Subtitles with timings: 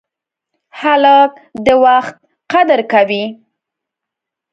[0.79, 1.33] هلک
[1.65, 2.15] د وخت
[2.51, 3.25] قدر کوي.